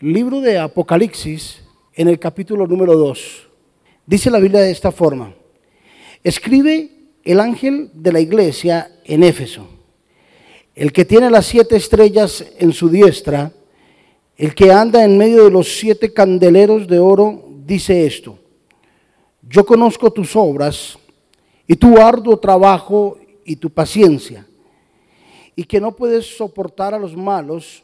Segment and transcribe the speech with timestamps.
[0.00, 1.62] Libro de Apocalipsis,
[1.94, 3.48] en el capítulo número 2.
[4.04, 5.32] Dice la Biblia de esta forma.
[6.24, 6.90] Escribe
[7.22, 9.68] el ángel de la iglesia en Éfeso,
[10.74, 13.52] el que tiene las siete estrellas en su diestra,
[14.36, 18.36] el que anda en medio de los siete candeleros de oro, dice esto.
[19.42, 20.98] Yo conozco tus obras
[21.68, 24.44] y tu arduo trabajo y tu paciencia,
[25.54, 27.83] y que no puedes soportar a los malos,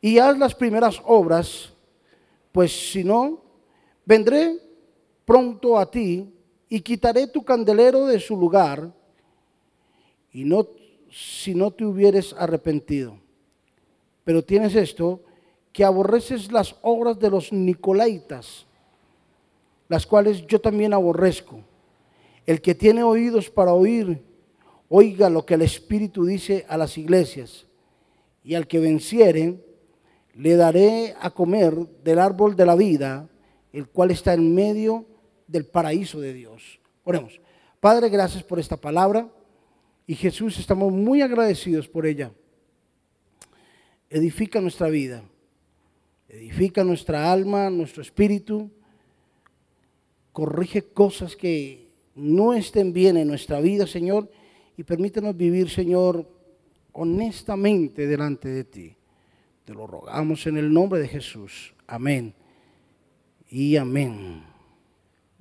[0.00, 1.72] y haz las primeras obras,
[2.52, 3.42] pues si no,
[4.04, 4.58] vendré
[5.24, 6.32] pronto a ti
[6.68, 8.92] y quitaré tu candelero de su lugar
[10.32, 10.66] y no
[11.10, 13.18] si no te hubieres arrepentido.
[14.24, 15.20] Pero tienes esto,
[15.72, 18.66] que aborreces las obras de los nicolaitas,
[19.88, 21.60] las cuales yo también aborrezco.
[22.46, 24.22] El que tiene oídos para oír,
[24.88, 27.66] oiga lo que el Espíritu dice a las iglesias.
[28.42, 29.58] Y al que venciere,
[30.34, 33.28] le daré a comer del árbol de la vida,
[33.72, 35.06] el cual está en medio
[35.46, 36.80] del paraíso de Dios.
[37.04, 37.40] Oremos.
[37.80, 39.28] Padre, gracias por esta palabra.
[40.06, 42.32] Y Jesús, estamos muy agradecidos por ella.
[44.08, 45.22] Edifica nuestra vida.
[46.28, 48.70] Edifica nuestra alma, nuestro espíritu.
[50.32, 54.30] Corrige cosas que no estén bien en nuestra vida, Señor.
[54.76, 56.28] Y permítenos vivir, Señor,
[56.92, 58.96] honestamente delante de ti.
[59.70, 61.72] Te lo rogamos en el nombre de Jesús.
[61.86, 62.34] Amén.
[63.48, 64.42] Y amén.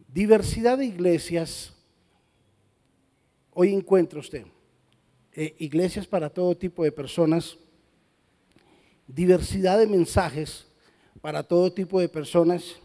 [0.08, 1.74] Diversidad de iglesias.
[3.50, 4.46] Hoy encuentra usted
[5.34, 7.58] eh, iglesias para todo tipo de personas.
[9.08, 10.68] Diversidad de mensajes
[11.22, 12.76] para todo tipo de personas.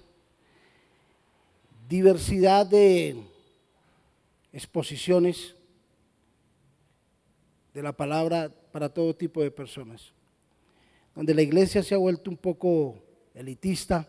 [1.91, 3.23] Diversidad de
[4.51, 5.55] exposiciones
[7.75, 10.15] de la palabra para todo tipo de personas
[11.15, 13.03] donde la iglesia se ha vuelto un poco
[13.35, 14.09] elitista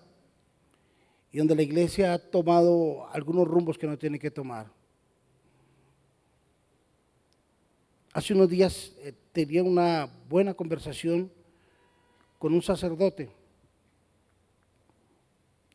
[1.31, 4.71] y donde la iglesia ha tomado algunos rumbos que no tiene que tomar.
[8.13, 11.31] Hace unos días eh, tenía una buena conversación
[12.39, 13.29] con un sacerdote.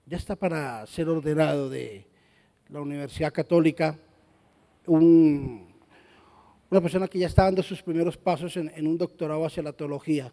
[0.07, 2.07] Ya está para ser ordenado de
[2.71, 3.99] la Universidad Católica,
[4.87, 5.61] una
[6.81, 10.33] persona que ya está dando sus primeros pasos en un doctorado hacia la teología.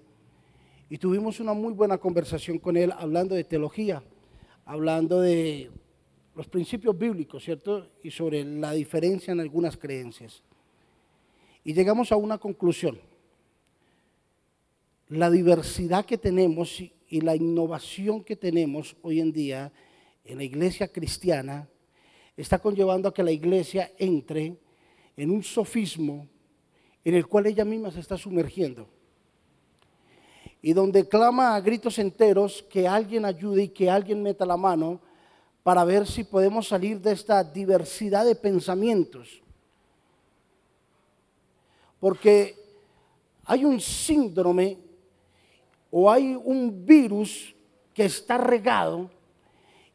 [0.90, 4.02] Y tuvimos una muy buena conversación con él hablando de teología,
[4.66, 5.70] hablando de
[6.34, 7.90] los principios bíblicos, ¿cierto?
[8.04, 10.44] Y sobre la diferencia en algunas creencias.
[11.66, 13.00] Y llegamos a una conclusión.
[15.10, 19.74] La diversidad que tenemos y la innovación que tenemos hoy en día
[20.24, 21.68] en la iglesia cristiana
[22.38, 24.58] está conllevando a que la iglesia entre
[25.18, 26.28] en un sofismo
[27.04, 28.88] en el cual ella misma se está sumergiendo
[30.62, 35.00] y donde clama a gritos enteros que alguien ayude y que alguien meta la mano
[35.64, 39.42] para ver si podemos salir de esta diversidad de pensamientos.
[42.00, 42.56] Porque
[43.46, 44.78] hay un síndrome
[45.92, 47.56] o hay un virus
[47.94, 49.10] que está regado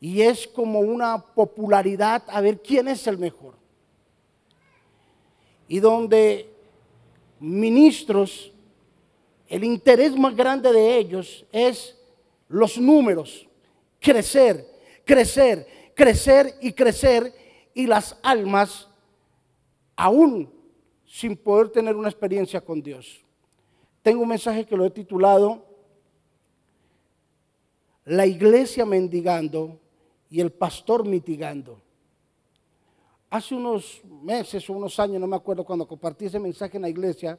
[0.01, 3.55] y es como una popularidad a ver quién es el mejor.
[5.69, 6.53] Y donde
[7.39, 8.53] ministros
[9.53, 11.95] el interés más grande de ellos es
[12.49, 13.47] los números,
[14.01, 14.67] crecer,
[15.05, 17.35] crecer, crecer y crecer
[17.75, 18.89] y las almas
[19.95, 20.51] aún
[21.05, 23.21] sin poder tener una experiencia con Dios.
[24.01, 25.67] Tengo un mensaje que lo he titulado
[28.07, 29.79] La iglesia mendigando
[30.31, 31.79] y el pastor mitigando.
[33.29, 36.89] Hace unos meses o unos años, no me acuerdo cuando compartí ese mensaje en la
[36.89, 37.39] iglesia,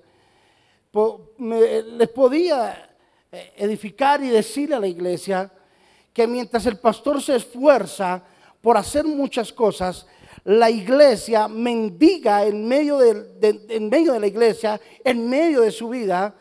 [1.39, 2.95] les podía
[3.31, 5.51] eh, edificar y decirle a la iglesia
[6.13, 8.23] que mientras el pastor se esfuerza
[8.61, 10.05] por hacer muchas cosas,
[10.43, 15.89] la iglesia mendiga en medio de, en medio de la iglesia, en medio de su
[15.89, 16.35] vida,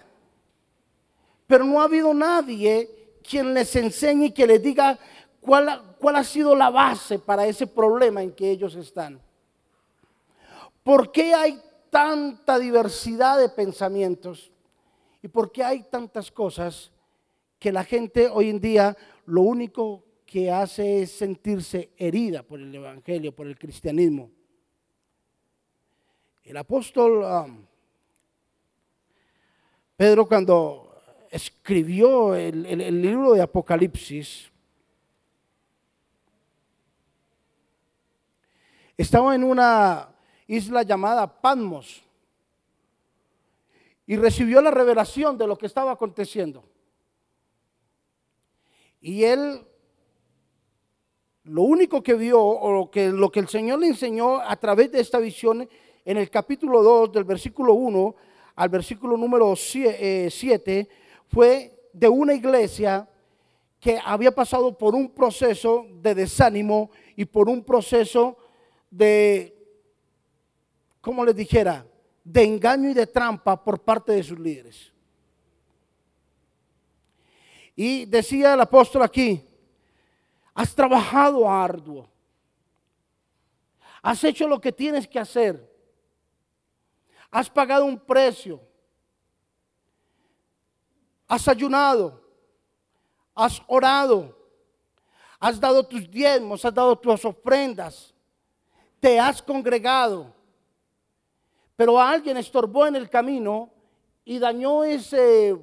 [1.46, 4.98] pero no ha habido nadie quien les enseñe y que les diga
[5.40, 9.20] cuál, cuál ha sido la base para ese problema en que ellos están.
[10.82, 11.60] ¿Por qué hay
[11.92, 14.50] tanta diversidad de pensamientos
[15.20, 16.90] y por qué hay tantas cosas
[17.58, 18.96] que la gente hoy en día
[19.26, 24.30] lo único que hace es sentirse herida por el Evangelio, por el cristianismo.
[26.42, 27.66] El apóstol um,
[29.94, 30.98] Pedro cuando
[31.30, 34.50] escribió el, el libro de Apocalipsis,
[38.96, 40.11] estaba en una
[40.56, 42.02] isla llamada Patmos
[44.06, 46.62] y recibió la revelación de lo que estaba aconteciendo.
[49.00, 49.66] Y él
[51.44, 55.00] lo único que vio o que, lo que el Señor le enseñó a través de
[55.00, 55.68] esta visión
[56.04, 58.14] en el capítulo 2 del versículo 1
[58.54, 60.88] al versículo número 7 eh,
[61.26, 63.08] fue de una iglesia
[63.80, 68.36] que había pasado por un proceso de desánimo y por un proceso
[68.90, 69.51] de,
[71.02, 71.84] como les dijera,
[72.24, 74.92] de engaño y de trampa por parte de sus líderes.
[77.74, 79.44] Y decía el apóstol aquí,
[80.54, 82.08] has trabajado arduo,
[84.00, 85.68] has hecho lo que tienes que hacer,
[87.30, 88.60] has pagado un precio,
[91.26, 92.22] has ayunado,
[93.34, 94.38] has orado,
[95.40, 98.14] has dado tus diezmos, has dado tus ofrendas,
[99.00, 100.41] te has congregado
[101.76, 103.70] pero alguien estorbó en el camino
[104.24, 105.56] y dañó ese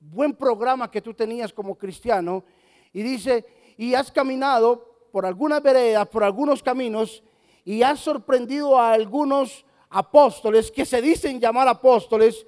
[0.00, 2.44] buen programa que tú tenías como cristiano.
[2.92, 3.44] Y dice,
[3.76, 7.22] y has caminado por algunas veredas, por algunos caminos,
[7.64, 12.46] y has sorprendido a algunos apóstoles que se dicen llamar apóstoles,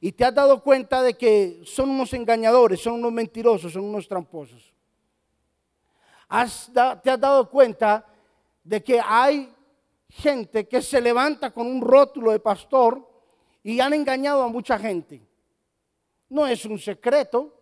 [0.00, 4.06] y te has dado cuenta de que son unos engañadores, son unos mentirosos, son unos
[4.06, 4.72] tramposos.
[6.28, 8.06] te has dado cuenta
[8.62, 9.52] de que hay
[10.08, 13.06] gente que se levanta con un rótulo de pastor
[13.62, 15.26] y han engañado a mucha gente.
[16.28, 17.52] No es un secreto.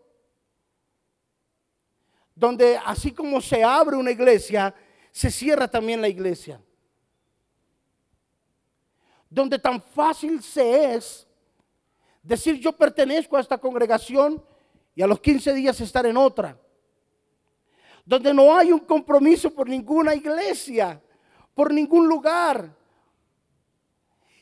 [2.34, 4.74] Donde así como se abre una iglesia,
[5.12, 6.60] se cierra también la iglesia.
[9.30, 11.26] Donde tan fácil se es
[12.22, 14.44] decir yo pertenezco a esta congregación
[14.94, 16.58] y a los 15 días estar en otra.
[18.04, 21.00] Donde no hay un compromiso por ninguna iglesia
[21.54, 22.74] por ningún lugar.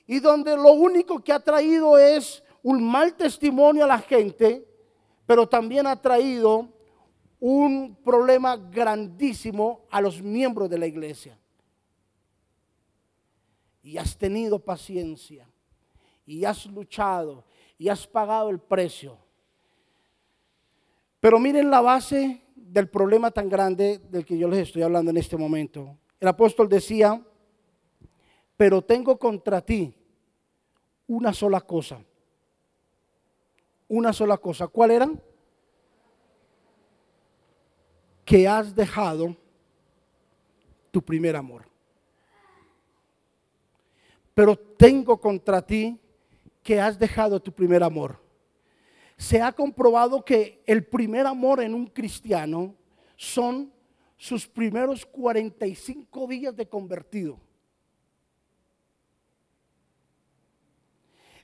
[0.07, 4.67] Y donde lo único que ha traído es un mal testimonio a la gente,
[5.27, 6.69] pero también ha traído
[7.41, 11.39] un problema grandísimo a los miembros de la iglesia.
[13.83, 15.49] Y has tenido paciencia,
[16.25, 17.45] y has luchado,
[17.79, 19.19] y has pagado el precio.
[21.19, 25.17] Pero miren la base del problema tan grande del que yo les estoy hablando en
[25.17, 25.99] este momento.
[26.23, 27.21] El apóstol decía,
[28.57, 29.93] pero tengo contra ti
[31.09, 31.99] una sola cosa.
[33.89, 34.69] Una sola cosa.
[34.69, 35.11] ¿Cuál era?
[38.25, 39.37] Que has dejado
[40.93, 41.65] tu primer amor.
[44.33, 45.99] Pero tengo contra ti
[46.63, 48.17] que has dejado tu primer amor.
[49.17, 52.77] Se ha comprobado que el primer amor en un cristiano
[53.17, 53.73] son
[54.23, 57.41] sus primeros 45 días de convertido.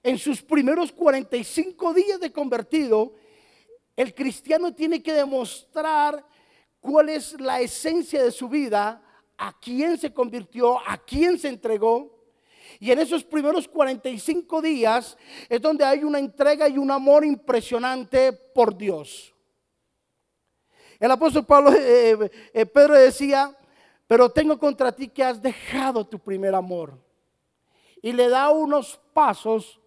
[0.01, 3.17] En sus primeros 45 días de convertido,
[3.97, 6.25] el cristiano tiene que demostrar
[6.79, 9.03] cuál es la esencia de su vida,
[9.37, 12.17] a quién se convirtió, a quién se entregó.
[12.79, 15.19] Y en esos primeros 45 días
[15.49, 19.35] es donde hay una entrega y un amor impresionante por Dios.
[20.99, 23.57] El apóstol Pablo, eh, eh, eh, Pedro decía,
[24.07, 26.99] pero tengo contra ti que has dejado tu primer amor.
[28.03, 29.81] Y le da unos pasos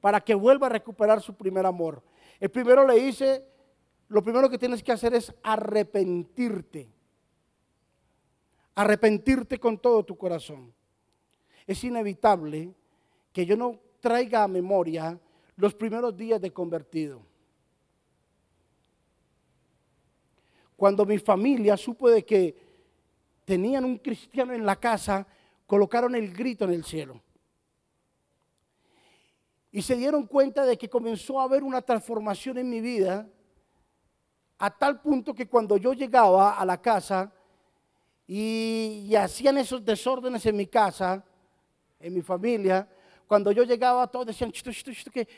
[0.00, 2.02] para que vuelva a recuperar su primer amor.
[2.38, 3.44] El primero le dice,
[4.08, 6.90] lo primero que tienes que hacer es arrepentirte.
[8.74, 10.72] Arrepentirte con todo tu corazón.
[11.66, 12.74] Es inevitable
[13.32, 15.18] que yo no traiga a memoria
[15.56, 17.29] los primeros días de convertido.
[20.80, 22.56] Cuando mi familia supo de que
[23.44, 25.26] tenían un cristiano en la casa,
[25.66, 27.20] colocaron el grito en el cielo.
[29.70, 33.28] Y se dieron cuenta de que comenzó a haber una transformación en mi vida
[34.56, 37.30] a tal punto que cuando yo llegaba a la casa
[38.26, 41.22] y, hacían esos desórdenes en mi casa,
[41.98, 42.88] en mi familia,
[43.26, 45.28] cuando yo llegaba todos decían, que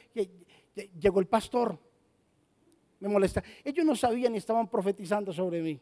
[1.01, 1.77] llegó el pastor
[3.03, 3.43] me molesta.
[3.65, 5.81] Ellos no sabían ni estaban profetizando sobre mí.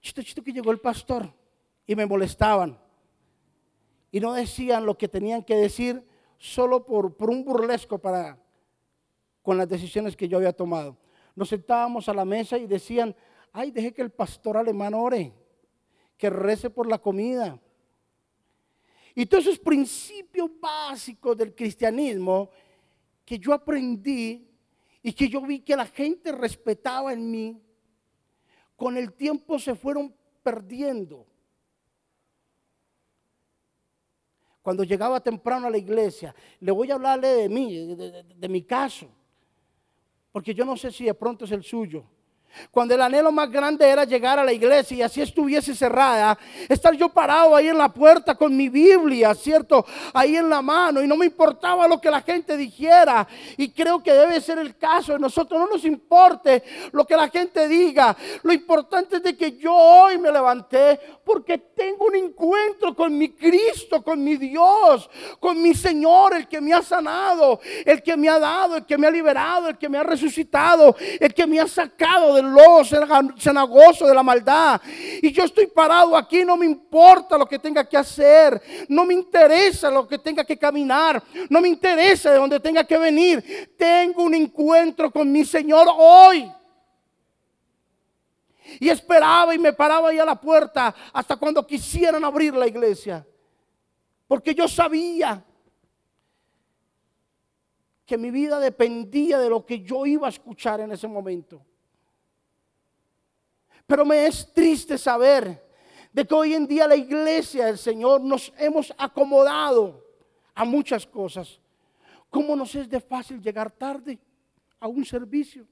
[0.00, 1.32] Chito, chito que llegó el pastor
[1.86, 2.78] y me molestaban.
[4.12, 8.38] Y no decían lo que tenían que decir solo por, por un burlesco para,
[9.42, 10.98] con las decisiones que yo había tomado.
[11.34, 13.16] nos sentábamos a la mesa y decían,
[13.52, 15.32] ay, deje que el pastor alemán ore,
[16.18, 17.58] que rece por la comida.
[19.14, 22.50] Y todos esos principios básicos del cristianismo
[23.26, 24.48] que yo aprendí
[25.02, 27.62] y que yo vi que la gente respetaba en mí,
[28.74, 31.26] con el tiempo se fueron perdiendo.
[34.62, 38.62] Cuando llegaba temprano a la iglesia, le voy a hablarle de mí, de, de mi
[38.62, 39.10] caso
[40.36, 42.04] porque yo no sé si de pronto es el suyo.
[42.70, 46.94] Cuando el anhelo más grande era llegar a la iglesia y así estuviese cerrada, estar
[46.94, 49.84] yo parado ahí en la puerta con mi Biblia, ¿cierto?
[50.12, 53.26] Ahí en la mano y no me importaba lo que la gente dijera.
[53.56, 55.60] Y creo que debe ser el caso de nosotros.
[55.60, 58.16] No nos importe lo que la gente diga.
[58.42, 63.30] Lo importante es de que yo hoy me levanté porque tengo un encuentro con mi
[63.30, 65.10] Cristo, con mi Dios,
[65.40, 68.96] con mi Señor, el que me ha sanado, el que me ha dado, el que
[68.96, 72.84] me ha liberado, el que me ha resucitado, el que me ha sacado del lobo
[72.84, 74.80] cenagoso de la maldad.
[75.22, 79.14] Y yo estoy parado aquí, no me importa lo que tenga que hacer, no me
[79.14, 83.74] interesa lo que tenga que caminar, no me interesa de dónde tenga que venir.
[83.76, 86.50] Tengo un encuentro con mi Señor hoy.
[88.80, 93.26] Y esperaba y me paraba ahí a la puerta hasta cuando quisieran abrir la iglesia.
[94.26, 95.44] Porque yo sabía
[98.04, 101.60] que mi vida dependía de lo que yo iba a escuchar en ese momento.
[103.86, 105.64] Pero me es triste saber
[106.12, 110.04] de que hoy en día la iglesia del Señor nos hemos acomodado
[110.54, 111.60] a muchas cosas.
[112.30, 114.18] ¿Cómo nos es de fácil llegar tarde
[114.80, 115.66] a un servicio?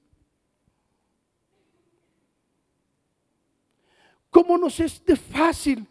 [4.30, 5.86] ¿Cómo nos es de fácil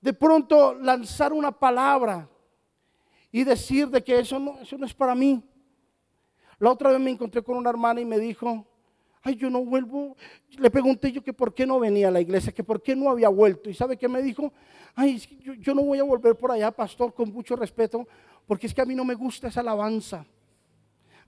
[0.00, 2.28] de pronto lanzar una palabra
[3.30, 5.42] y decir de que eso no, eso no es para mí?
[6.58, 8.66] La otra vez me encontré con una hermana y me dijo,
[9.22, 10.16] ay, yo no vuelvo.
[10.58, 13.10] Le pregunté yo que por qué no venía a la iglesia, que por qué no
[13.10, 13.70] había vuelto.
[13.70, 14.52] ¿Y sabe qué me dijo?
[14.94, 15.18] Ay,
[15.60, 18.06] yo, no voy a volver por allá, pastor, con mucho respeto,
[18.46, 20.26] porque es que a mí no me gusta esa alabanza.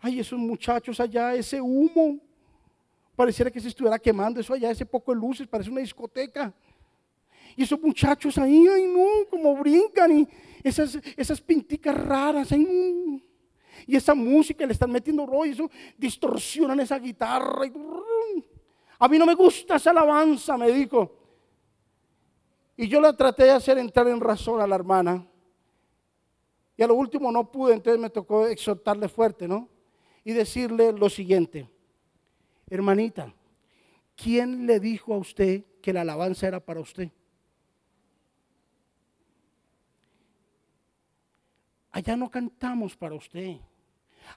[0.01, 2.19] Ay, esos muchachos allá, ese humo.
[3.17, 6.53] Pareciera que se estuviera quemando eso allá, ese poco de luces, parece una discoteca.
[7.57, 10.29] Y esos muchachos ahí, ay no, como brincan y
[10.65, 13.23] esas, esas pinticas raras, ay,
[13.87, 17.67] y esa música le están metiendo rollo, distorsionan esa guitarra.
[18.99, 21.13] a mí no me gusta esa alabanza, me dijo.
[22.77, 25.27] Y yo la traté de hacer entrar en razón a la hermana.
[26.77, 29.69] Y a lo último no pude, entonces me tocó exhortarle fuerte, ¿no?
[30.25, 31.69] Y decirle lo siguiente,
[32.69, 33.33] hermanita,
[34.17, 37.11] ¿quién le dijo a usted que la alabanza era para usted?
[41.93, 43.59] Allá no cantamos para usted.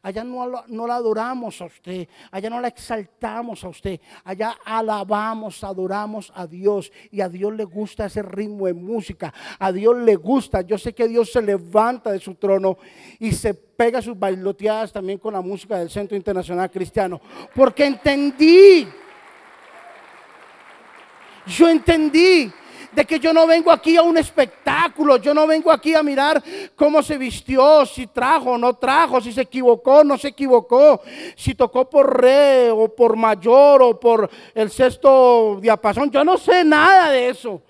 [0.02, 5.64] Allá no, no, la adoramos a usted, allá no la exaltamos a usted, allá alabamos,
[5.64, 10.16] adoramos a Dios y a Dios le gusta ese ritmo de música, a Dios le
[10.16, 12.78] gusta, yo sé que Dios se levanta de su trono
[13.20, 17.20] y se pega sus bailoteadas también con la música del Centro Internacional Cristiano,
[17.56, 18.88] porque entendí,
[21.48, 22.52] yo entendí
[22.98, 26.44] de que yo no vengo aquí a un espectáculo, yo no vengo aquí a mirar
[26.76, 31.02] cómo se vistió, si trajo no trajo, si se equivocó no se equivocó,
[31.36, 36.64] si tocó por re o por mayor o por el sexto diapasón, yo no sé
[36.64, 37.62] nada de eso.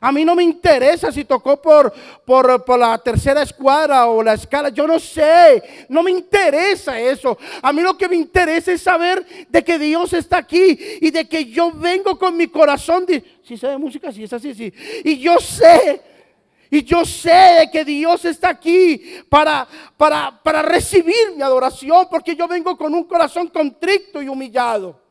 [0.00, 1.92] A mí no me interesa si tocó por,
[2.24, 4.68] por, la tercera escuadra o la escala.
[4.68, 5.86] Yo no sé.
[5.88, 7.36] No me interesa eso.
[7.62, 11.28] A mí lo que me interesa es saber de que Dios está aquí y de
[11.28, 13.06] que yo vengo con mi corazón.
[13.42, 14.72] si sé de música, si es así, sí.
[15.04, 16.02] Y yo sé.
[16.70, 22.46] Y yo sé que Dios está aquí para, para, para recibir mi adoración, porque yo
[22.46, 25.07] vengo con un corazón contrito y humillado.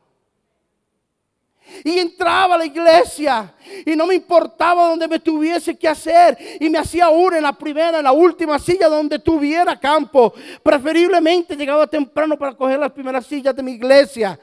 [1.83, 3.53] Y entraba a la iglesia
[3.85, 6.37] y no me importaba donde me tuviese que hacer.
[6.59, 10.33] Y me hacía una en la primera, en la última silla donde tuviera campo.
[10.63, 14.39] Preferiblemente llegaba temprano para coger las primeras sillas de mi iglesia.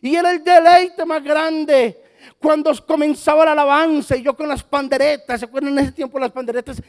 [0.00, 2.02] Y era el deleite más grande
[2.38, 5.40] cuando comenzaba la alabanza y yo con las panderetas.
[5.40, 6.80] ¿Se acuerdan en ese tiempo las panderetas?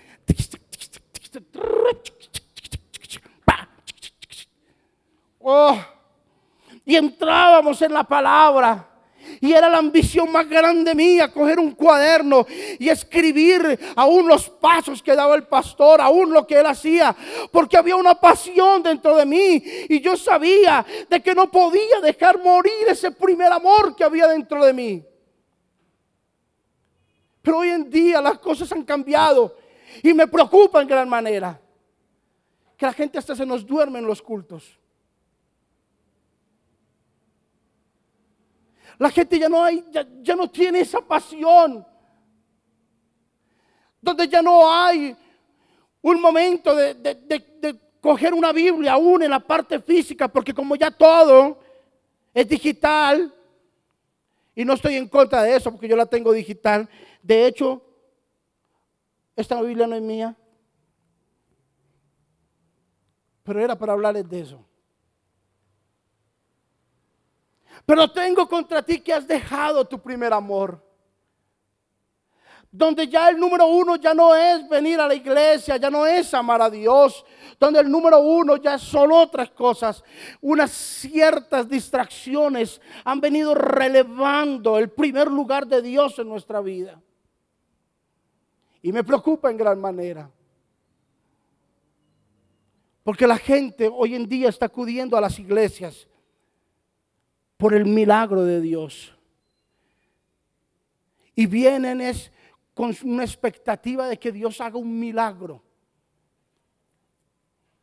[5.39, 5.92] Oh
[6.85, 8.89] y entrábamos en la palabra.
[9.39, 12.45] Y era la ambición más grande mía, coger un cuaderno
[12.77, 17.15] y escribir aún los pasos que daba el pastor, aún lo que él hacía,
[17.51, 22.41] porque había una pasión dentro de mí y yo sabía de que no podía dejar
[22.43, 25.05] morir ese primer amor que había dentro de mí.
[27.41, 29.55] Pero hoy en día las cosas han cambiado
[30.01, 31.59] y me preocupa en gran manera
[32.75, 34.82] que la gente hasta se nos duerme en los cultos.
[38.97, 41.85] La gente ya no hay, ya, no tiene esa pasión.
[44.01, 45.15] Donde ya no hay
[46.01, 50.91] un momento de, de coger una Biblia aún en la parte física, porque como ya
[50.91, 51.59] todo
[52.33, 53.33] es digital,
[54.55, 56.87] y no estoy en contra de eso porque yo la tengo digital.
[57.21, 57.81] De hecho,
[59.35, 60.35] esta Biblia no es mía.
[63.43, 64.63] Pero era para hablarles de eso.
[67.85, 70.81] Pero tengo contra ti que has dejado tu primer amor
[72.75, 76.33] donde ya el número uno ya no es venir a la iglesia, ya no es
[76.33, 77.23] amar a Dios,
[77.59, 80.03] donde el número uno ya son otras cosas,
[80.41, 86.99] unas ciertas distracciones han venido relevando el primer lugar de Dios en nuestra vida.
[88.81, 90.27] Y me preocupa en gran manera.
[93.03, 96.07] Porque la gente hoy en día está acudiendo a las iglesias
[97.63, 99.15] por el milagro de Dios.
[101.33, 102.29] Y vienen es
[102.73, 105.63] con una expectativa de que Dios haga un milagro.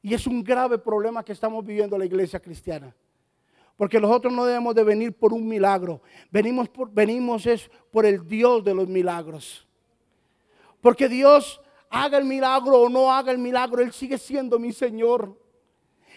[0.02, 2.94] Y es un grave problema que estamos viviendo la iglesia cristiana.
[3.74, 6.02] Porque nosotros no debemos de venir por un milagro.
[6.30, 9.66] Venimos, por, venimos es por el Dios de los milagros.
[10.82, 11.58] Porque Dios
[11.88, 15.40] haga el milagro o no haga el milagro, Él sigue siendo mi Señor.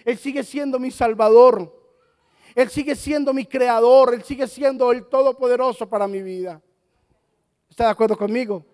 [0.03, 1.82] Él sigue siendo mi Salvador.
[2.55, 4.13] Él sigue siendo mi Creador.
[4.13, 6.61] Él sigue siendo el Todopoderoso para mi vida.
[7.69, 8.65] ¿Está de acuerdo conmigo?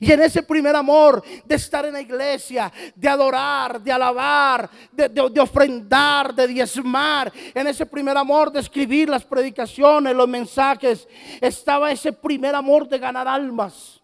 [0.00, 5.40] Y en ese primer amor de estar en la iglesia, de adorar, de alabar, de,
[5.40, 11.06] ofrendar, de diezmar, en ese primer amor de escribir las predicaciones, los mensajes,
[11.40, 14.00] estaba ese primer amor de ganar almas.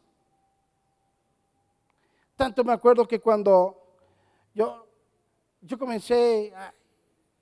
[2.36, 3.76] Tanto me acuerdo que cuando
[4.54, 4.86] yo,
[5.62, 6.52] yo comencé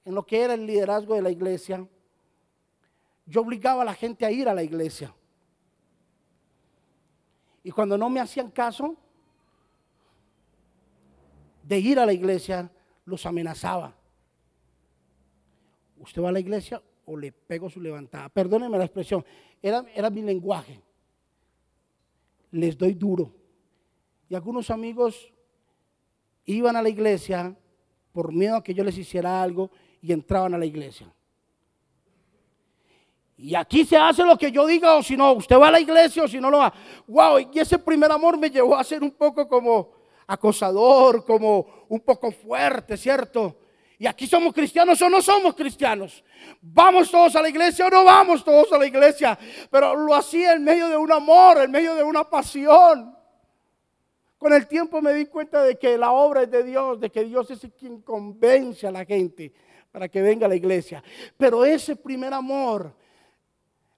[0.08, 1.86] en lo que era el liderazgo de la iglesia,
[3.26, 5.14] yo obligaba a la gente a ir a la iglesia.
[7.62, 8.96] Y cuando no me hacían caso
[11.62, 12.72] de ir a la iglesia,
[13.04, 13.94] los amenazaba.
[15.98, 18.30] Usted va a la iglesia o le pego su levantada.
[18.30, 19.22] Perdónenme la expresión,
[19.60, 20.80] era, era mi lenguaje.
[22.52, 23.34] Les doy duro.
[24.30, 25.30] Y algunos amigos
[26.46, 27.54] iban a la iglesia
[28.10, 31.06] por miedo a que yo les hiciera algo y entraban a la iglesia.
[33.38, 35.80] Y aquí se hace lo que yo diga o si no, usted va a la
[35.80, 36.74] iglesia o si no lo va.
[37.06, 39.92] Wow, y ese primer amor me llevó a ser un poco como
[40.26, 43.56] acosador, como un poco fuerte, ¿cierto?
[43.96, 46.24] Y aquí somos cristianos o no somos cristianos.
[46.60, 49.38] Vamos todos a la iglesia o no vamos todos a la iglesia.
[49.70, 53.16] Pero lo hacía en medio de un amor, en medio de una pasión.
[54.36, 57.24] Con el tiempo me di cuenta de que la obra es de Dios, de que
[57.24, 59.52] Dios es quien convence a la gente
[59.92, 61.02] para que venga a la iglesia.
[61.36, 62.94] Pero ese primer amor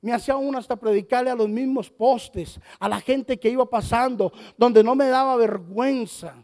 [0.00, 4.32] me hacía uno hasta predicarle a los mismos postes, a la gente que iba pasando,
[4.56, 6.42] donde no me daba vergüenza.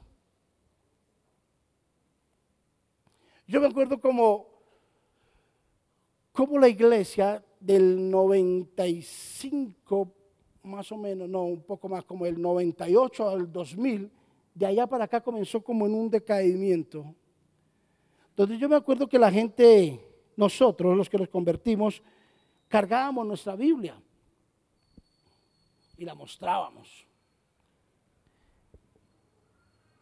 [3.47, 4.47] Yo me acuerdo como,
[6.33, 10.13] como la iglesia del 95,
[10.65, 14.11] más o menos, no, un poco más, como el 98 al 2000,
[14.55, 17.15] de allá para acá comenzó como en un decaimiento.
[18.37, 19.99] Entonces yo me acuerdo que la gente,
[20.37, 22.03] nosotros los que nos convertimos,
[22.69, 23.99] cargábamos nuestra Biblia
[25.97, 27.07] y la mostrábamos.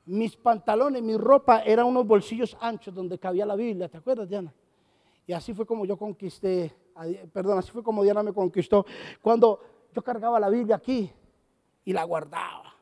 [0.07, 4.53] Mis pantalones, mi ropa eran unos bolsillos anchos donde cabía la Biblia, ¿te acuerdas, Diana?
[5.29, 6.75] Y así fue como yo conquisté,
[7.33, 8.85] perdón, así fue como Diana me conquistó.
[9.23, 9.61] Cuando
[9.94, 11.09] yo cargaba la Biblia aquí
[11.85, 12.75] y la guardaba.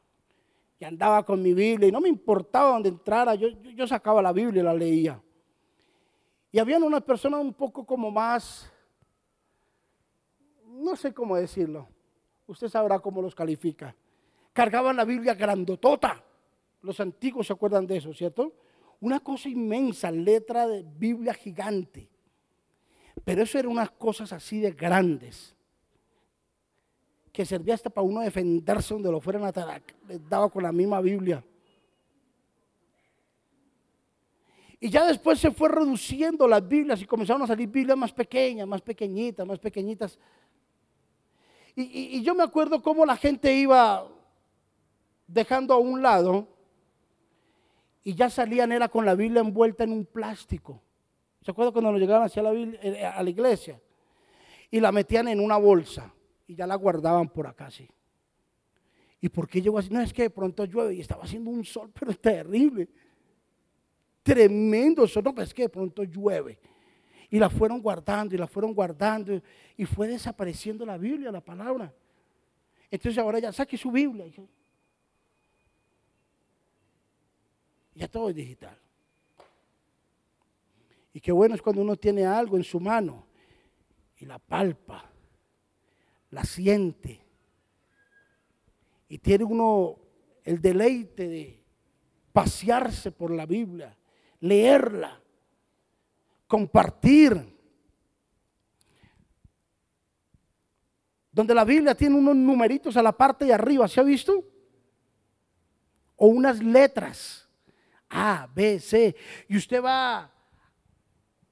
[0.80, 4.32] Y andaba con mi Biblia y no me importaba dónde entrara, yo, yo sacaba la
[4.32, 5.22] Biblia y la leía.
[6.52, 8.70] Y habían unas personas un poco como más
[10.82, 11.88] no sé cómo decirlo.
[12.46, 13.94] Usted sabrá cómo los califica.
[14.52, 16.22] Cargaban la Biblia grandotota.
[16.82, 18.52] Los antiguos se acuerdan de eso, ¿cierto?
[19.00, 22.08] Una cosa inmensa, letra de Biblia gigante.
[23.24, 25.54] Pero eso eran unas cosas así de grandes.
[27.32, 29.82] Que servía hasta para uno defenderse donde lo fueran a atacar.
[30.08, 31.44] Les daba con la misma Biblia.
[34.84, 38.66] Y ya después se fue reduciendo las Biblias y comenzaron a salir Biblias más pequeñas,
[38.66, 40.18] más pequeñitas, más pequeñitas.
[41.76, 44.08] Y, yo me acuerdo cómo la gente iba
[45.28, 46.48] dejando a un lado
[48.02, 50.82] y ya salían era con la Biblia envuelta en un plástico.
[51.42, 53.80] ¿Se acuerdan cuando nos llegaban hacia la eh, a la iglesia?
[54.68, 56.12] Y la metían en una bolsa
[56.48, 57.88] y ya la guardaban por acá así.
[59.20, 59.90] ¿Y por qué llegó así?
[59.90, 62.88] No, es que de pronto llueve y estaba haciendo un sol, pero terrible.
[64.22, 66.58] Tremendo sol, no, pero es que pronto llueve.
[67.30, 69.40] Y la fueron guardando y la fueron guardando
[69.76, 71.92] y fue desapareciendo la Biblia, la palabra.
[72.90, 74.26] Entonces ahora ya saque su Biblia.
[77.94, 78.78] Ya todo es digital.
[81.14, 83.26] Y qué bueno es cuando uno tiene algo en su mano
[84.18, 85.10] y la palpa,
[86.30, 87.20] la siente.
[89.08, 89.98] Y tiene uno
[90.44, 91.60] el deleite de
[92.32, 93.96] pasearse por la Biblia,
[94.42, 95.20] leerla,
[96.46, 97.50] compartir.
[101.30, 104.44] Donde la Biblia tiene unos numeritos a la parte de arriba, ¿se ha visto?
[106.16, 107.48] O unas letras.
[108.10, 109.16] A, B, C.
[109.48, 110.30] Y usted va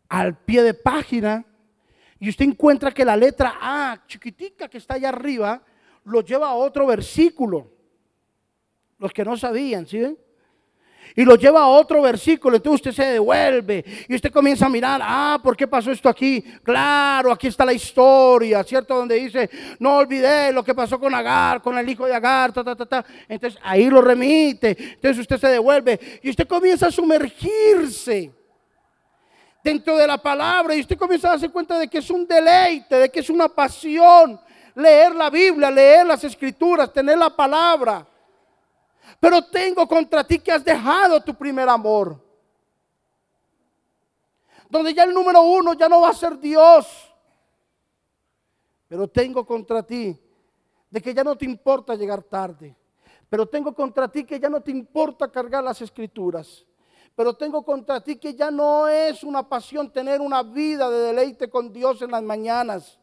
[0.09, 1.47] al pie de página
[2.19, 5.63] y usted encuentra que la letra A, chiquitica que está allá arriba,
[6.05, 7.73] lo lleva a otro versículo.
[8.99, 10.19] Los que no sabían, ¿sí ven?
[11.17, 15.01] Y lo lleva a otro versículo, entonces usted se devuelve y usted comienza a mirar,
[15.03, 16.43] ah, ¿por qué pasó esto aquí?
[16.63, 18.95] Claro, aquí está la historia, ¿cierto?
[18.95, 22.63] Donde dice, no olvidé lo que pasó con Agar, con el hijo de Agar, ta,
[22.63, 23.05] ta, ta, ta.
[23.29, 28.33] Entonces ahí lo remite, entonces usted se devuelve y usted comienza a sumergirse
[29.63, 32.97] dentro de la palabra y usted comienza a darse cuenta de que es un deleite,
[32.97, 34.41] de que es una pasión
[34.75, 38.07] leer la Biblia, leer las escrituras, tener la palabra.
[39.21, 42.19] Pero tengo contra ti que has dejado tu primer amor.
[44.71, 46.87] Donde ya el número uno ya no va a ser Dios.
[48.89, 50.19] Pero tengo contra ti
[50.89, 52.75] de que ya no te importa llegar tarde.
[53.29, 56.67] Pero tengo contra ti que ya no te importa cargar las escrituras.
[57.15, 61.51] Pero tengo contra ti que ya no es una pasión tener una vida de deleite
[61.51, 63.00] con Dios en las mañanas.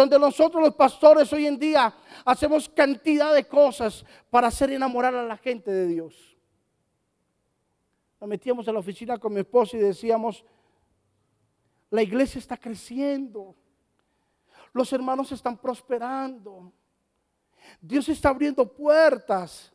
[0.00, 1.92] Donde nosotros los pastores hoy en día
[2.24, 6.38] hacemos cantidad de cosas para hacer enamorar a la gente de Dios.
[8.18, 10.42] Nos metíamos en la oficina con mi esposo y decíamos,
[11.90, 13.54] la iglesia está creciendo,
[14.72, 16.72] los hermanos están prosperando,
[17.78, 19.70] Dios está abriendo puertas.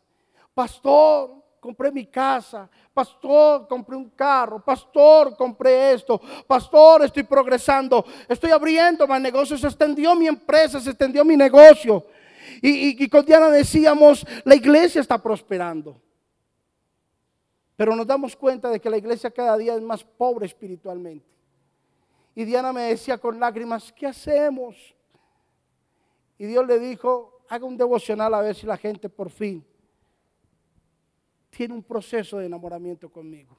[0.56, 8.52] Pastor, compré mi casa, pastor, compré un carro, pastor, compré esto, pastor, estoy progresando, estoy
[8.52, 12.06] abriendo más negocios, se extendió mi empresa, se extendió mi negocio.
[12.62, 16.00] Y, y con Diana decíamos, la iglesia está prosperando.
[17.76, 21.26] Pero nos damos cuenta de que la iglesia cada día es más pobre espiritualmente.
[22.36, 24.96] Y Diana me decía con lágrimas, ¿qué hacemos?
[26.38, 29.66] Y Dios le dijo, haga un devocional a ver si la gente por fin
[31.56, 33.58] tiene un proceso de enamoramiento conmigo.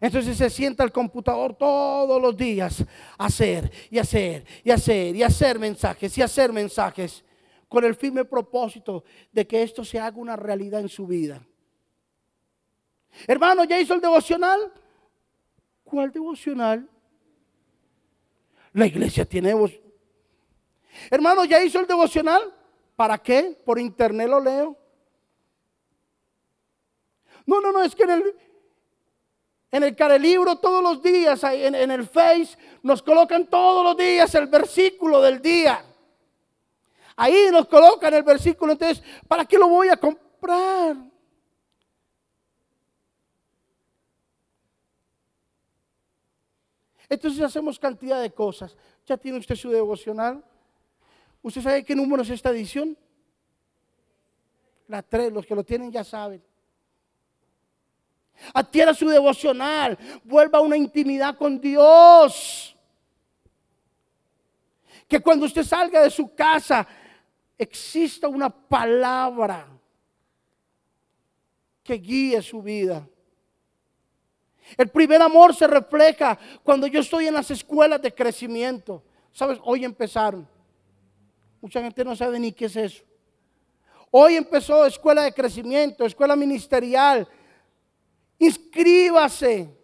[0.00, 2.84] Entonces se sienta al computador todos los días
[3.16, 7.24] a hacer y hacer y hacer y hacer mensajes y hacer mensajes
[7.68, 11.44] con el firme propósito de que esto se haga una realidad en su vida.
[13.26, 14.72] Hermano, ¿ya hizo el devocional?
[15.84, 16.88] ¿Cuál devocional?
[18.72, 19.92] La iglesia tiene devocional.
[21.10, 22.42] Hermano, ¿ya hizo el devocional?
[22.94, 23.60] ¿Para qué?
[23.64, 24.77] ¿Por internet lo leo?
[27.48, 28.36] No, no, no, es que en el,
[29.70, 34.34] en el carelibro todos los días, en, en el Face, nos colocan todos los días
[34.34, 35.82] el versículo del día.
[37.16, 40.94] Ahí nos colocan el versículo, entonces, ¿para qué lo voy a comprar?
[47.08, 48.76] Entonces hacemos cantidad de cosas.
[49.06, 50.44] ¿Ya tiene usted su devocional?
[51.40, 52.94] ¿Usted sabe qué número es esta edición?
[54.86, 56.46] La 3, los que lo tienen ya saben.
[58.54, 59.98] Adquiera su devocional.
[60.24, 62.76] Vuelva a una intimidad con Dios.
[65.06, 66.86] Que cuando usted salga de su casa
[67.56, 69.66] exista una palabra
[71.82, 73.08] que guíe su vida.
[74.76, 79.02] El primer amor se refleja cuando yo estoy en las escuelas de crecimiento.
[79.32, 79.58] ¿Sabes?
[79.64, 80.46] Hoy empezaron.
[81.60, 83.04] Mucha gente no sabe ni qué es eso.
[84.10, 87.28] Hoy empezó escuela de crecimiento, escuela ministerial,
[88.38, 89.76] Inscríbase.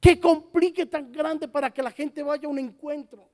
[0.00, 3.26] ¿Qué complique tan grande para que la gente vaya a un encuentro?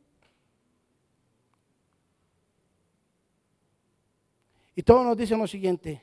[4.76, 6.03] Y todos nos dicen lo siguiente,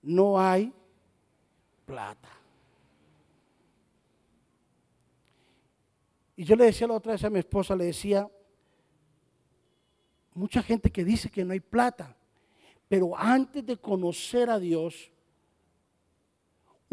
[0.00, 0.72] no hay
[1.84, 2.30] plata.
[6.36, 8.28] Y yo le decía la otra vez a mi esposa, le decía,
[10.34, 12.16] mucha gente que dice que no hay plata,
[12.88, 15.10] pero antes de conocer a Dios,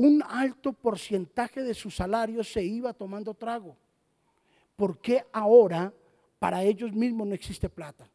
[0.03, 3.77] un alto porcentaje de su salario se iba tomando trago.
[4.75, 5.93] ¿Por qué ahora
[6.39, 8.09] para ellos mismos no existe plata?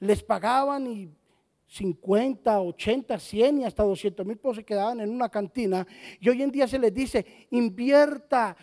[0.00, 1.08] Les pagaban y
[1.68, 5.86] 50, 80, 100 y hasta 200 mil pesos se quedaban en una cantina.
[6.20, 8.56] Y hoy en día se les dice, invierta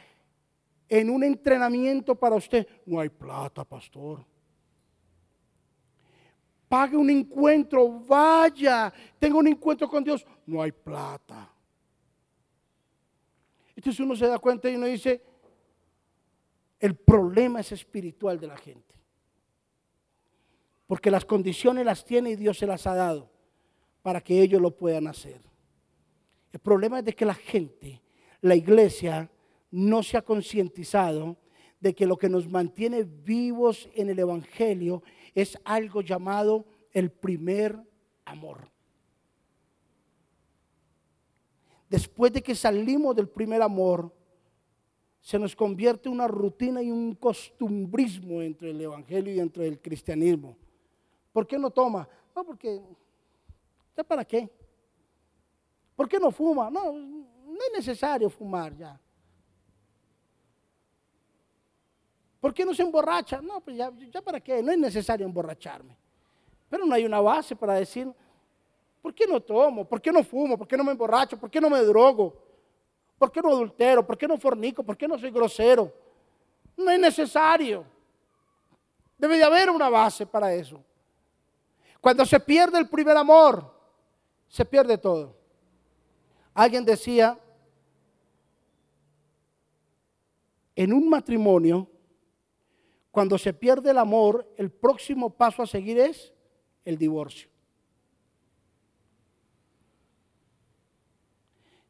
[0.90, 2.68] en un entrenamiento para usted.
[2.86, 4.26] No hay plata, pastor.
[6.72, 10.26] Pague un encuentro, vaya, tenga un encuentro con Dios.
[10.46, 11.54] No hay plata.
[13.76, 15.22] Entonces uno se da cuenta y uno dice,
[16.80, 18.96] el problema es espiritual de la gente.
[20.88, 23.30] Porque las condiciones las tiene y Dios se las ha dado
[24.02, 25.42] para que ellos lo puedan hacer.
[26.54, 28.02] El problema es de que la gente,
[28.40, 29.30] la iglesia,
[29.72, 31.36] no se ha concientizado
[31.82, 35.04] de que lo que nos mantiene vivos en el Evangelio
[35.34, 37.80] es algo llamado el primer
[38.26, 38.70] amor.
[41.90, 44.14] Después de que salimos del primer amor,
[45.20, 50.58] se nos convierte una rutina y un costumbrismo entre el Evangelio y entre el cristianismo.
[51.32, 52.08] ¿Por qué no toma?
[52.36, 52.82] No, porque,
[53.96, 54.50] ¿ya para qué?
[55.96, 56.70] ¿Por qué no fuma?
[56.72, 59.00] No, no es necesario fumar ya.
[62.42, 63.40] ¿Por qué no se emborracha?
[63.40, 65.96] No, pues ya, ya para qué, no es necesario emborracharme.
[66.68, 68.12] Pero no hay una base para decir,
[69.00, 69.86] ¿por qué no tomo?
[69.88, 70.58] ¿Por qué no fumo?
[70.58, 71.38] ¿Por qué no me emborracho?
[71.40, 72.34] ¿Por qué no me drogo?
[73.20, 74.06] ¿Por qué no adultero?
[74.06, 74.82] ¿Por qué no fornico?
[74.82, 75.94] ¿Por qué no soy grosero?
[76.76, 77.86] No es necesario.
[79.20, 80.84] Debe de haber una base para eso.
[82.00, 83.72] Cuando se pierde el primer amor,
[84.48, 85.36] se pierde todo.
[86.56, 87.38] Alguien decía,
[90.76, 91.88] en un matrimonio,
[93.12, 96.34] cuando se pierde el amor, el próximo paso a seguir es
[96.86, 97.50] el divorcio.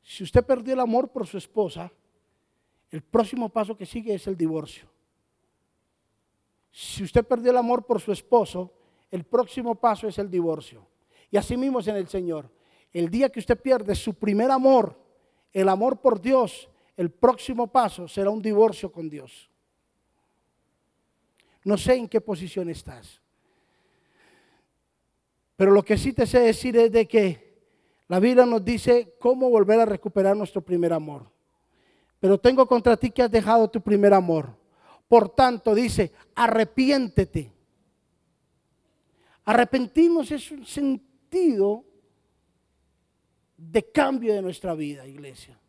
[0.02, 1.92] Si usted perdió el amor por su esposa,
[2.90, 4.90] el próximo paso que sigue es el divorcio.
[6.72, 8.74] Si usted perdió el amor por su esposo,
[9.12, 10.88] el próximo paso es el divorcio.
[11.30, 12.50] Y así mismo es en el Señor.
[12.92, 15.00] El día que usted pierde su primer amor,
[15.54, 19.51] el amor por Dios, el próximo paso será un divorcio con Dios.
[21.64, 23.22] No sé en qué posición estás.
[25.56, 27.52] Pero lo que sí te sé decir es de que
[28.08, 31.30] la Biblia nos dice cómo volver a recuperar nuestro primer amor.
[32.20, 34.56] Pero tengo contra ti que has dejado tu primer amor.
[35.08, 37.52] Por tanto, dice, arrepiéntete.
[39.46, 41.86] Arrepentirnos es un sentido
[43.56, 45.60] de cambio de nuestra vida, iglesia.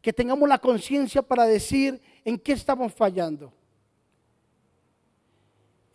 [0.00, 3.52] Que tengamos la conciencia para decir en qué estamos fallando.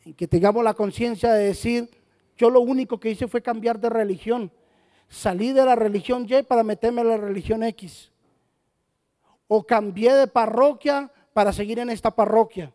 [0.06, 1.90] En que tengamos la conciencia de decir,
[2.38, 4.52] yo lo único que hice fue cambiar de religión.
[5.10, 8.12] Salí de la religión Y para meterme en la religión X.
[9.48, 12.72] O cambié de parroquia para seguir en esta parroquia.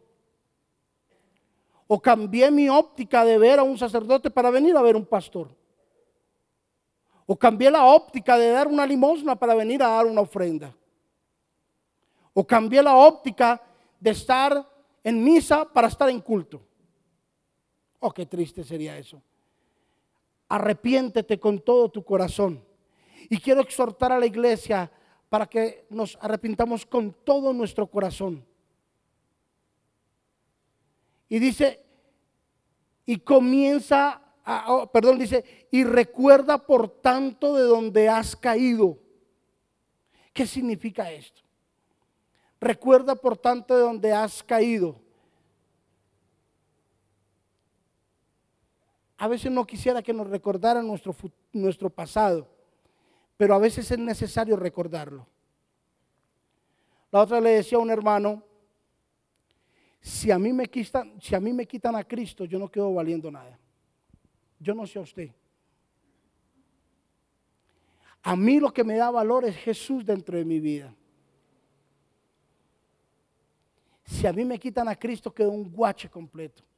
[1.87, 5.49] O cambié mi óptica de ver a un sacerdote para venir a ver un pastor.
[7.27, 10.75] O cambié la óptica de dar una limosna para venir a dar una ofrenda.
[12.33, 13.63] O cambié la óptica
[14.01, 14.69] de estar
[15.05, 16.61] en misa para estar en culto.
[18.01, 19.23] Oh, qué triste sería eso
[20.51, 22.63] arrepiéntete con todo tu corazón.
[23.31, 24.91] Y quiero exhortar a la iglesia
[25.29, 28.45] para que nos arrepintamos con todo nuestro corazón.
[31.29, 31.81] Y dice,
[33.07, 34.21] y comienza,
[34.67, 38.99] oh, perdón, dice, y recuerda por tanto de donde has caído.
[40.33, 41.43] ¿Qué significa esto?
[42.61, 45.01] Recuerda por tanto de donde has caído.
[49.21, 51.15] A veces no quisiera que nos recordaran nuestro,
[51.53, 52.49] nuestro pasado,
[53.37, 55.27] pero a veces es necesario recordarlo.
[57.11, 58.43] La otra le decía a un hermano,
[60.01, 62.95] si a mí me quitan, si a mí me quitan a Cristo, yo no quedo
[62.95, 63.59] valiendo nada.
[64.59, 65.31] Yo no sé a usted.
[68.23, 70.95] A mí lo que me da valor es Jesús dentro de mi vida.
[74.07, 76.70] Si a mí me quitan a Cristo, quedo un guache completo.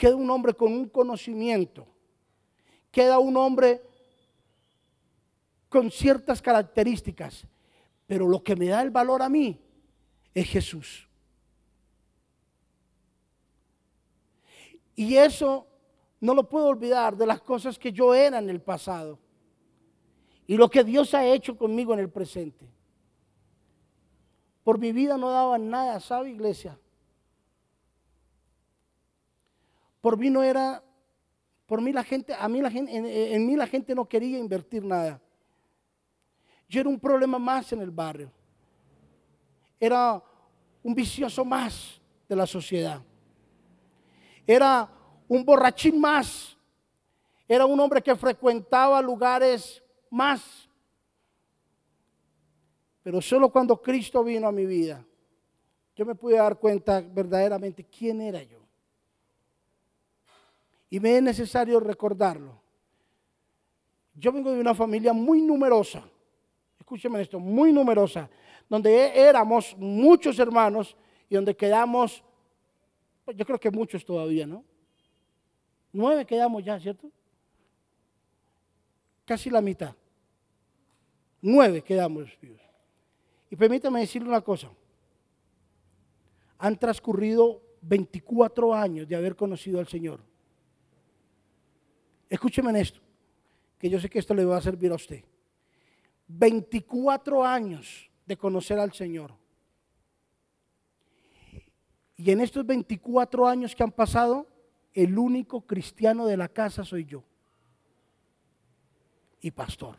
[0.00, 1.86] Queda un hombre con un conocimiento,
[2.90, 3.82] queda un hombre
[5.68, 7.46] con ciertas características,
[8.06, 9.60] pero lo que me da el valor a mí
[10.32, 11.06] es Jesús.
[14.96, 15.66] Y eso
[16.18, 19.18] no lo puedo olvidar de las cosas que yo era en el pasado
[20.46, 22.66] y lo que Dios ha hecho conmigo en el presente.
[24.64, 26.78] Por mi vida no daba nada, ¿sabe, iglesia?
[30.00, 30.82] Por mí no era,
[31.66, 34.84] por mí la gente, a mí la gente, en, mí la gente no quería invertir
[34.84, 35.20] nada.
[36.68, 38.30] Yo era un problema más en el barrio.
[39.78, 40.22] Era
[40.82, 43.02] un vicioso más de la sociedad.
[44.46, 44.88] era
[45.28, 46.56] un borrachín más.
[47.46, 50.68] Era un hombre que frecuentaba lugares más.
[53.02, 55.04] Pero solo cuando Cristo vino a mi vida,
[55.96, 58.59] yo me pude dar cuenta verdaderamente quién era yo.
[60.90, 62.60] Y me es necesario recordarlo.
[64.14, 66.02] Yo vengo de una familia muy numerosa.
[66.78, 68.28] Escúcheme esto, muy numerosa.
[68.68, 70.96] Donde éramos muchos hermanos
[71.28, 72.22] y donde quedamos,
[73.24, 74.64] pues, yo creo que muchos todavía, ¿no?
[75.92, 77.10] Nueve quedamos ya, ¿cierto?
[79.24, 79.94] Casi la mitad.
[81.40, 82.60] Nueve quedamos vivos.
[83.48, 84.68] Y permítame decirle una cosa.
[86.58, 90.29] Han transcurrido 24 años de haber conocido al Señor.
[92.30, 93.00] Escúcheme en esto,
[93.76, 95.24] que yo sé que esto le va a servir a usted.
[96.28, 99.34] 24 años de conocer al Señor.
[102.16, 104.46] Y en estos 24 años que han pasado,
[104.92, 107.24] el único cristiano de la casa soy yo.
[109.40, 109.96] Y pastor.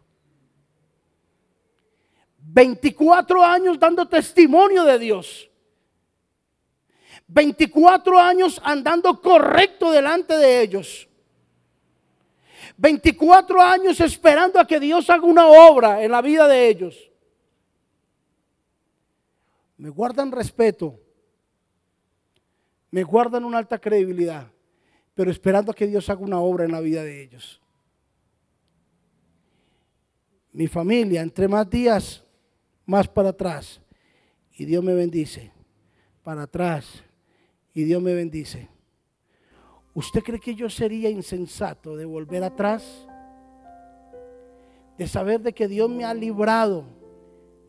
[2.38, 5.50] 24 años dando testimonio de Dios.
[7.28, 11.10] 24 años andando correcto delante de ellos.
[12.78, 17.12] 24 años esperando a que Dios haga una obra en la vida de ellos.
[19.78, 21.00] Me guardan respeto.
[22.91, 24.47] Me guardan una alta credibilidad.
[25.13, 27.62] Pero esperando a que Dios haga una obra en la vida de ellos.
[30.52, 32.24] Mi familia, entre más días
[32.86, 33.82] más para atrás
[34.58, 35.52] y Dios me bendice.
[36.24, 37.04] Para atrás
[37.74, 38.69] y Dios me bendice.
[39.93, 43.08] ¿Usted cree que yo sería insensato de volver atrás?
[44.97, 46.86] De saber de que Dios me ha librado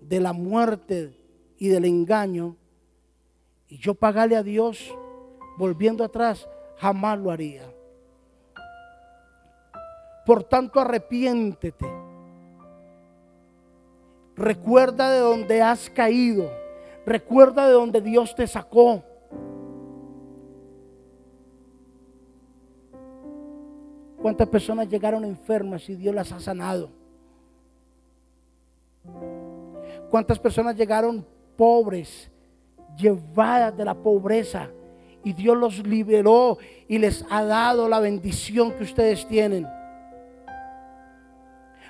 [0.00, 1.16] de la muerte
[1.58, 2.56] y del engaño
[3.68, 4.94] y yo pagarle a Dios
[5.56, 7.64] volviendo atrás, jamás lo haría.
[10.26, 12.02] Por tanto, arrepiéntete
[14.36, 16.50] Recuerda de donde has caído.
[17.04, 19.04] Recuerda de donde Dios te sacó.
[24.22, 26.90] ¿Cuántas personas llegaron enfermas y Dios las ha sanado?
[30.10, 32.30] ¿Cuántas personas llegaron pobres,
[32.96, 34.68] llevadas de la pobreza
[35.24, 39.66] y Dios los liberó y les ha dado la bendición que ustedes tienen?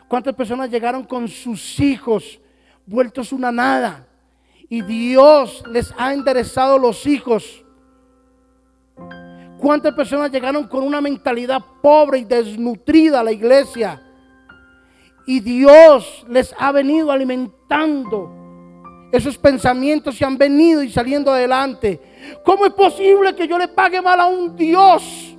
[0.09, 2.41] ¿Cuántas personas llegaron con sus hijos
[2.87, 4.07] vueltos una nada?
[4.71, 7.63] Y Dios les ha enderezado los hijos.
[9.63, 14.03] ¿Cuántas personas llegaron con una mentalidad pobre y desnutrida a la iglesia?
[15.25, 18.29] Y Dios les ha venido alimentando.
[19.13, 22.01] Esos pensamientos se han venido y saliendo adelante.
[22.45, 25.37] ¿Cómo es posible que yo le pague mal a un Dios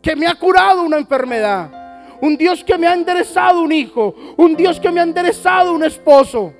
[0.00, 1.74] que me ha curado una enfermedad?
[2.20, 5.84] un Dios que me ha enderezado un hijo, un Dios que me ha enderezado un
[5.84, 6.52] esposo.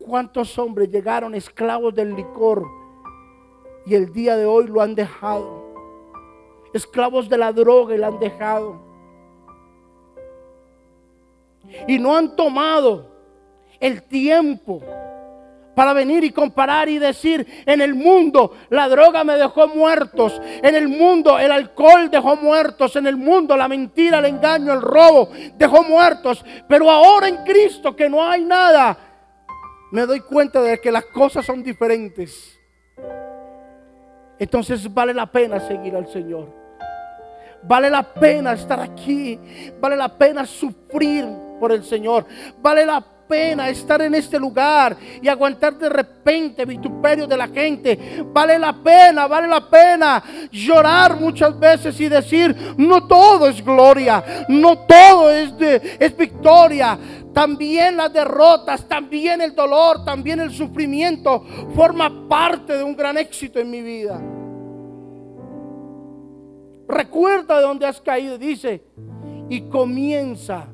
[0.00, 2.81] ¿Cuántos hombres llegaron esclavos del licor
[3.86, 5.62] y el día de hoy lo han dejado?
[6.72, 8.76] Esclavos de la droga y lo han dejado.
[11.86, 13.06] Y no han tomado
[13.80, 14.82] el tiempo
[15.74, 20.74] para venir y comparar y decir, en el mundo la droga me dejó muertos, en
[20.74, 25.30] el mundo el alcohol dejó muertos, en el mundo la mentira, el engaño, el robo
[25.56, 28.96] dejó muertos, pero ahora en Cristo que no hay nada,
[29.90, 32.58] me doy cuenta de que las cosas son diferentes.
[34.42, 36.48] Entonces vale la pena seguir al Señor.
[37.62, 39.38] Vale la pena estar aquí.
[39.80, 41.24] Vale la pena sufrir
[41.60, 42.26] por el Señor.
[42.60, 48.24] Vale la pena estar en este lugar y aguantar de repente vituperio de la gente.
[48.32, 54.44] Vale la pena, vale la pena llorar muchas veces y decir, no todo es gloria,
[54.48, 55.52] no todo es,
[55.98, 56.98] es victoria.
[57.32, 61.44] También las derrotas, también el dolor, también el sufrimiento
[61.74, 64.20] forma parte de un gran éxito en mi vida.
[66.88, 68.84] Recuerda de dónde has caído, dice,
[69.48, 70.71] y comienza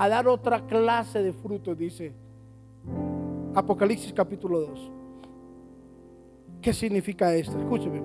[0.00, 2.14] a dar otra clase de fruto, dice
[3.54, 4.90] Apocalipsis capítulo 2.
[6.62, 7.58] ¿Qué significa esto?
[7.58, 8.00] Escúcheme.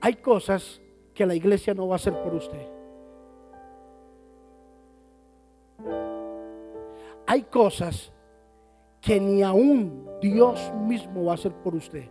[0.00, 0.80] Hay cosas
[1.12, 2.64] que la iglesia no va a hacer por usted.
[7.26, 8.12] Hay cosas
[9.00, 12.04] que ni aún Dios mismo va a hacer por usted.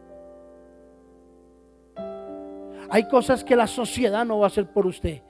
[2.89, 5.21] Hay cosas que la sociedad no va a hacer por usted.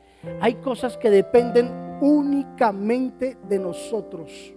[0.42, 4.56] Hay cosas que dependen únicamente de nosotros.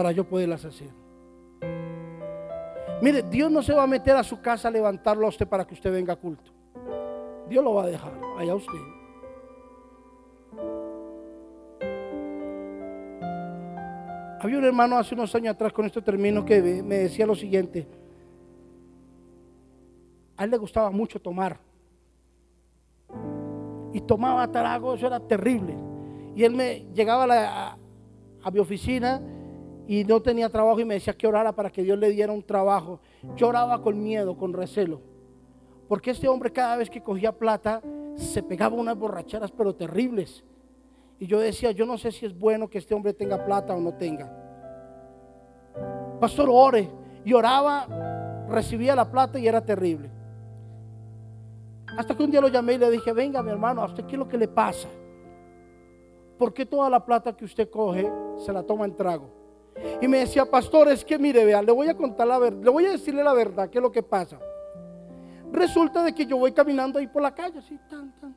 [0.00, 0.88] para yo poderlas hacer.
[3.02, 5.66] Mire, Dios no se va a meter a su casa a levantarlo a usted para
[5.66, 6.50] que usted venga a culto.
[7.50, 8.78] Dios lo va a dejar allá usted.
[14.40, 17.86] Había un hermano hace unos años atrás, con esto termino, que me decía lo siguiente.
[20.38, 21.58] A él le gustaba mucho tomar.
[23.92, 25.74] Y tomaba trago, eso era terrible.
[26.34, 27.26] Y él me llegaba
[28.42, 29.20] a, mi oficina
[29.86, 32.42] y no tenía trabajo y me decía que orara para que Dios le diera un
[32.42, 33.00] trabajo.
[33.36, 35.00] Yo oraba con miedo, con recelo.
[35.88, 37.82] Porque este hombre cada vez que cogía plata
[38.16, 40.44] se pegaba unas borracheras pero terribles.
[41.18, 43.80] Y yo decía, yo no sé si es bueno que este hombre tenga plata o
[43.80, 44.30] no tenga.
[46.20, 46.88] Pastor, ore.
[47.24, 50.19] Y oraba, recibía la plata y era terrible.
[51.96, 54.12] Hasta que un día lo llamé y le dije, venga mi hermano, ¿a usted qué
[54.12, 54.88] es lo que le pasa?
[56.38, 59.30] ¿Por qué toda la plata que usted coge se la toma en trago?
[60.00, 62.70] Y me decía, pastor, es que mire, vea, le voy a contar la verdad, le
[62.70, 64.38] voy a decirle la verdad, qué es lo que pasa.
[65.52, 68.34] Resulta de que yo voy caminando ahí por la calle, así, tan, tan.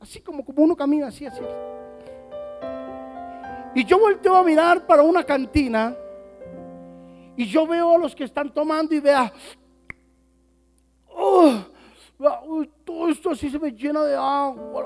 [0.00, 1.42] Así como, como uno camina, así, así.
[3.74, 5.96] Y yo volteo a mirar para una cantina
[7.36, 9.32] y yo veo a los que están tomando y vea,
[11.16, 14.84] oh, todo esto así se me llena de agua.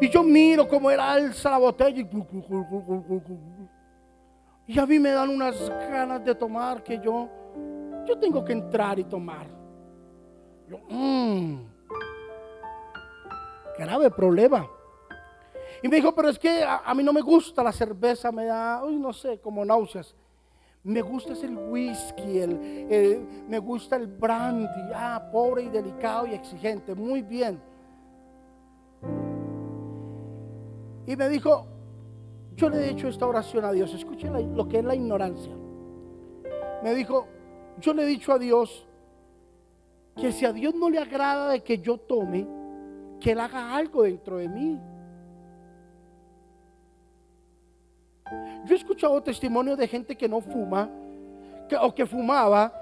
[0.00, 2.00] Y yo miro como él alza la botella
[4.66, 7.28] y, a mí me dan unas ganas de tomar que yo,
[8.06, 9.46] yo tengo que entrar y tomar.
[10.68, 11.56] Yo, mmm,
[13.78, 14.68] grave problema.
[15.82, 18.84] Y me dijo, pero es que a, mí no me gusta la cerveza, me da,
[18.84, 20.14] uy, no sé, como náuseas.
[20.82, 26.94] Me gusta el whisky, el, me gusta el brandy, ah, pobre y delicado y exigente,
[26.94, 27.60] muy bien.
[31.06, 31.66] Y me dijo,
[32.56, 35.52] yo le he hecho esta oración a Dios, escuchen lo que es la ignorancia.
[36.82, 37.26] Me dijo,
[37.78, 38.86] yo le he dicho a Dios
[40.16, 42.46] que si a Dios no le agrada de que yo tome,
[43.20, 44.80] que Él haga algo dentro de mí.
[48.66, 50.90] Yo he escuchado testimonios de gente que no fuma
[51.80, 52.72] o que fumaba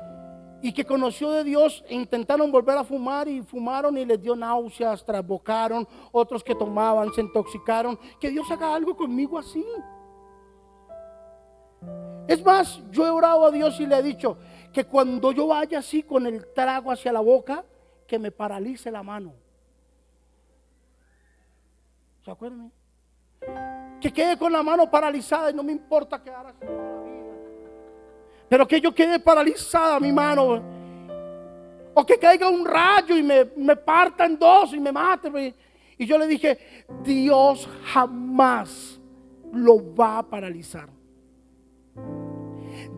[0.60, 4.34] y que conoció de Dios e intentaron volver a fumar y fumaron y les dio
[4.34, 7.98] náuseas, trasbocaron, otros que tomaban, se intoxicaron.
[8.20, 9.64] Que Dios haga algo conmigo así.
[12.26, 14.36] Es más, yo he orado a Dios y le he dicho
[14.72, 17.64] que cuando yo vaya así con el trago hacia la boca,
[18.06, 19.32] que me paralice la mano.
[22.24, 22.72] ¿Se acuerdan?
[24.00, 26.64] Que quede con la mano paralizada y no me importa quedar así
[28.48, 30.62] Pero que yo quede paralizada mi mano.
[31.94, 35.54] O que caiga un rayo y me, me parta en dos y me mate.
[35.98, 39.00] Y yo le dije, Dios jamás
[39.52, 40.88] lo va a paralizar.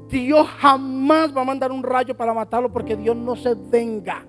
[0.09, 4.27] Dios jamás va a mandar un rayo para matarlo porque Dios no se venga.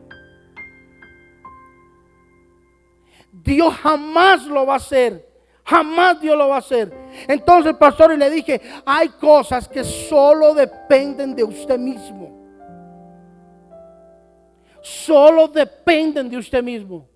[3.31, 5.30] Dios jamás lo va a hacer.
[5.63, 6.91] Jamás Dios lo va a hacer.
[7.27, 12.39] Entonces, pastor, y le dije, hay cosas que solo dependen de usted mismo.
[14.81, 17.07] Solo dependen de usted mismo.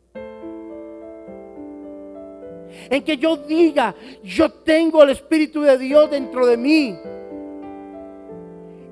[2.89, 6.95] En que yo diga, yo tengo el Espíritu de Dios dentro de mí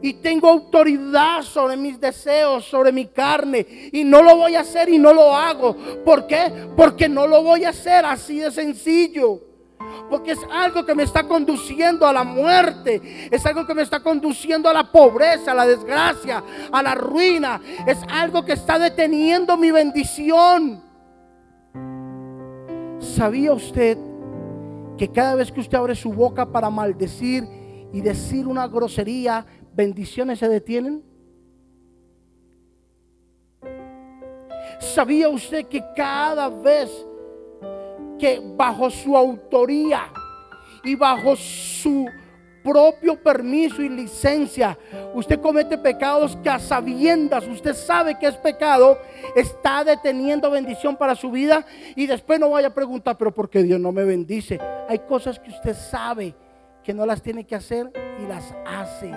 [0.03, 3.65] y tengo autoridad sobre mis deseos, sobre mi carne.
[3.93, 5.77] Y no lo voy a hacer y no lo hago.
[6.03, 6.51] ¿Por qué?
[6.75, 9.39] Porque no lo voy a hacer así de sencillo.
[10.09, 13.29] Porque es algo que me está conduciendo a la muerte.
[13.31, 17.61] Es algo que me está conduciendo a la pobreza, a la desgracia, a la ruina.
[17.87, 20.83] Es algo que está deteniendo mi bendición.
[22.99, 23.97] ¿Sabía usted
[24.97, 27.62] que cada vez que usted abre su boca para maldecir
[27.93, 31.03] y decir una grosería, bendiciones se detienen?
[34.79, 36.89] ¿Sabía usted que cada vez
[38.19, 40.11] que bajo su autoría
[40.83, 42.05] y bajo su
[42.63, 44.77] propio permiso y licencia,
[45.13, 48.97] usted comete pecados que a sabiendas, usted sabe que es pecado,
[49.35, 51.65] está deteniendo bendición para su vida
[51.95, 54.59] y después no vaya a preguntar, pero ¿por qué Dios no me bendice?
[54.87, 56.33] Hay cosas que usted sabe
[56.83, 59.11] que no las tiene que hacer y las hace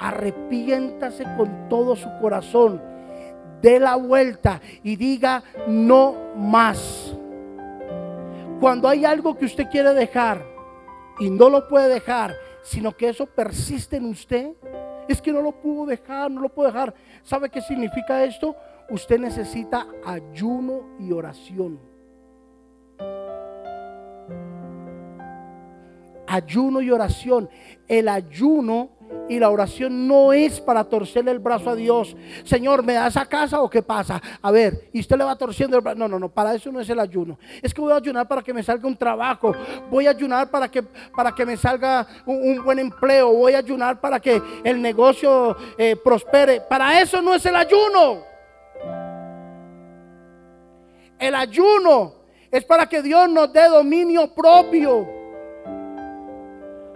[0.00, 2.80] arrepiéntase con todo su corazón,
[3.60, 7.14] dé la vuelta y diga no más.
[8.58, 10.42] Cuando hay algo que usted quiere dejar
[11.18, 14.52] y no lo puede dejar, sino que eso persiste en usted,
[15.06, 16.94] es que no lo pudo dejar, no lo puedo dejar.
[17.22, 18.56] ¿Sabe qué significa esto?
[18.88, 21.78] Usted necesita ayuno y oración.
[26.30, 27.50] Ayuno y oración.
[27.88, 28.90] El ayuno
[29.28, 32.16] y la oración no es para torcerle el brazo a Dios.
[32.44, 34.22] Señor, ¿me da esa casa o qué pasa?
[34.40, 35.98] A ver, y usted le va torciendo el brazo.
[35.98, 37.38] No, no, no, para eso no es el ayuno.
[37.60, 39.52] Es que voy a ayunar para que me salga un trabajo.
[39.90, 43.32] Voy a ayunar para que, para que me salga un, buen empleo.
[43.32, 46.60] Voy a ayunar para que el negocio eh, prospere.
[46.60, 48.22] Para eso no es el ayuno.
[51.18, 52.14] El ayuno
[52.50, 55.19] es para que Dios nos dé dominio propio.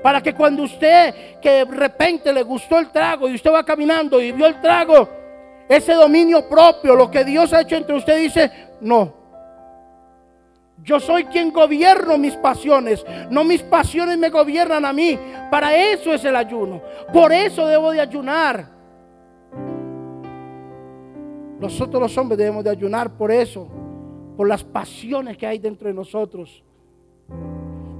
[0.05, 4.21] Para que cuando usted, que de repente le gustó el trago y usted va caminando
[4.21, 5.09] y vio el trago,
[5.67, 8.51] ese dominio propio, lo que Dios ha hecho entre usted, dice,
[8.83, 9.15] no.
[10.83, 15.19] Yo soy quien gobierno mis pasiones, no mis pasiones me gobiernan a mí.
[15.51, 16.83] Para eso es el ayuno.
[17.11, 18.67] Por eso debo de ayunar.
[21.59, 23.67] Nosotros los hombres debemos de ayunar por eso,
[24.37, 26.63] por las pasiones que hay dentro de nosotros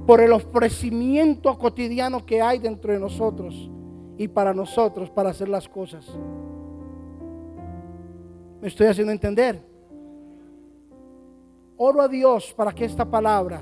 [0.05, 3.71] por el ofrecimiento cotidiano que hay dentro de nosotros
[4.17, 6.07] y para nosotros para hacer las cosas.
[8.61, 9.61] ¿Me estoy haciendo entender?
[11.77, 13.61] Oro a Dios para que esta palabra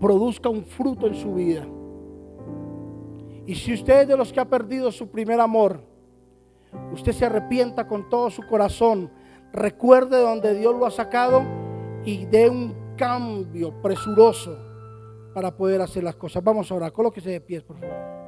[0.00, 1.66] produzca un fruto en su vida.
[3.46, 5.80] Y si usted es de los que ha perdido su primer amor,
[6.92, 9.10] usted se arrepienta con todo su corazón,
[9.52, 11.42] recuerde donde Dios lo ha sacado
[12.04, 14.56] y dé un cambio presuroso
[15.34, 16.42] para poder hacer las cosas.
[16.42, 18.23] Vamos a orar, colóquese de pies, por favor.